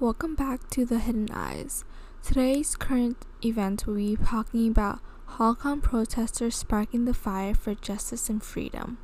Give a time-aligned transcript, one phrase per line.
[0.00, 1.84] Welcome back to The Hidden Eyes.
[2.20, 8.28] Today's current event will be talking about Hong Kong protesters sparking the fire for justice
[8.28, 8.98] and freedom.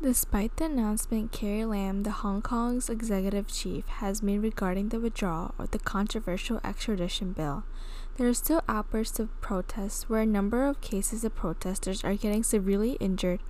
[0.00, 5.54] Despite the announcement Carrie Lam, the Hong Kong's executive chief, has made regarding the withdrawal
[5.58, 7.64] of the controversial extradition bill,
[8.16, 12.42] there are still outbursts of protests where a number of cases of protesters are getting
[12.42, 13.40] severely injured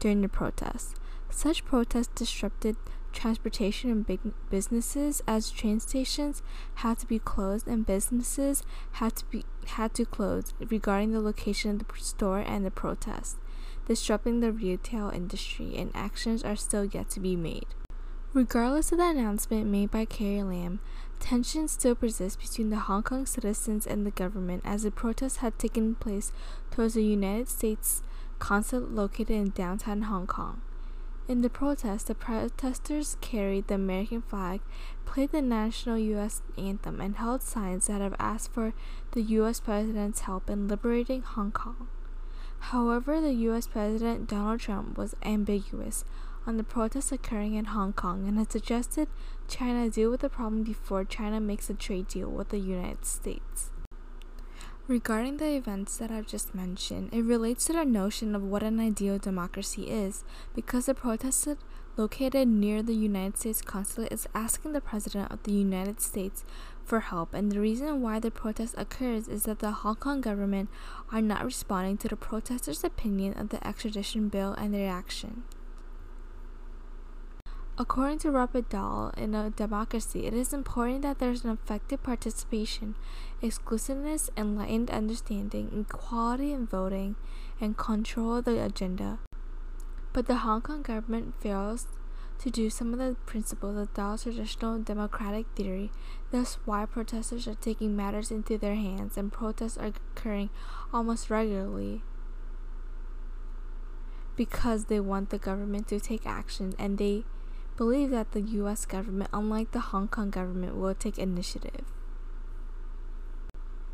[0.00, 0.94] during the protests.
[1.28, 2.76] Such protests disrupted
[3.14, 6.42] transportation and big businesses as train stations
[6.76, 11.70] had to be closed and businesses had to be had to close regarding the location
[11.70, 13.38] of the store and the protest
[13.86, 17.66] disrupting the retail industry and actions are still yet to be made.
[18.32, 20.80] Regardless of the announcement made by Carrie Lam
[21.20, 25.58] tensions still persist between the Hong Kong citizens and the government as the protests had
[25.58, 26.32] taken place
[26.70, 28.02] towards the United States
[28.38, 30.60] consulate located in downtown Hong Kong
[31.26, 34.60] in the protest, the protesters carried the American flag,
[35.06, 36.42] played the national U.S.
[36.58, 38.74] anthem, and held signs that have asked for
[39.12, 39.60] the U.S.
[39.60, 41.88] president's help in liberating Hong Kong.
[42.58, 43.66] However, the U.S.
[43.66, 46.04] President Donald Trump was ambiguous
[46.46, 49.08] on the protests occurring in Hong Kong and has suggested
[49.48, 53.70] China deal with the problem before China makes a trade deal with the United States.
[54.86, 58.78] Regarding the events that I've just mentioned, it relates to the notion of what an
[58.78, 61.56] ideal democracy is, because the protester
[61.96, 66.44] located near the United States consulate is asking the President of the United States
[66.84, 70.68] for help, and the reason why the protest occurs is that the Hong Kong government
[71.10, 75.44] are not responding to the protesters' opinion of the extradition bill and their action.
[77.76, 82.04] According to Robert Dahl, in a democracy, it is important that there is an effective
[82.04, 82.94] participation,
[83.42, 87.16] exclusiveness, enlightened understanding, equality in voting,
[87.60, 89.18] and control of the agenda.
[90.12, 91.88] But the Hong Kong government fails
[92.38, 95.90] to do some of the principles of Dahl's traditional democratic theory,
[96.30, 100.50] thus why protesters are taking matters into their hands and protests are occurring
[100.92, 102.02] almost regularly
[104.36, 107.24] because they want the government to take action and they
[107.76, 111.84] believe that the US government, unlike the Hong Kong government, will take initiative.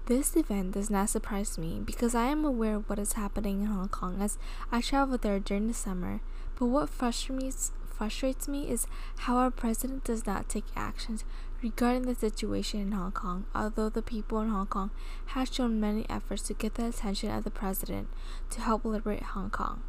[0.06, 3.66] This event does not surprise me because I am aware of what is happening in
[3.66, 4.38] Hong Kong as
[4.72, 6.20] I travel there during the summer.
[6.58, 8.86] But what frustrates frustrates me is
[9.18, 11.22] how our president does not take actions
[11.62, 14.90] regarding the situation in Hong Kong, although the people in Hong Kong
[15.26, 18.08] have shown many efforts to get the attention of the president
[18.50, 19.82] to help liberate Hong Kong.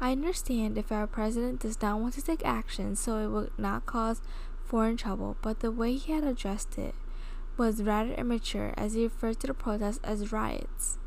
[0.00, 3.86] I understand if our president does not want to take action so it will not
[3.86, 4.20] cause
[4.64, 6.94] foreign trouble, but the way he had addressed it
[7.56, 10.98] was rather immature as he referred to the protests as riots,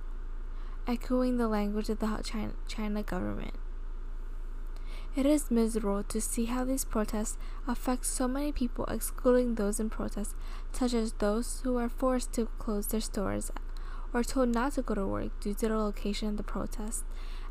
[0.88, 3.54] echoing the language of the China, China government.
[5.16, 9.90] It is miserable to see how these protests affect so many people, excluding those in
[9.90, 10.36] protest,
[10.72, 13.52] such as those who are forced to close their stores
[14.14, 17.04] or told not to go to work due to the location of the protest,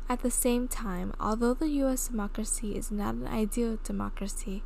[0.09, 4.63] at the same time, although the US democracy is not an ideal democracy,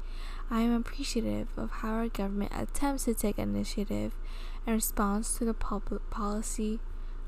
[0.49, 4.13] I am appreciative of how our government attempts to take initiative
[4.65, 6.79] in response to the public policy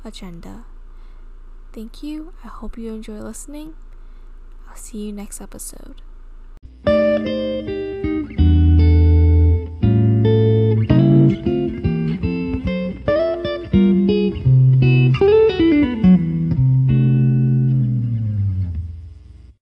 [0.06, 0.64] agenda.
[1.74, 2.34] Thank you.
[2.44, 3.74] I hope you enjoy listening.
[4.70, 6.02] I'll see you next episode.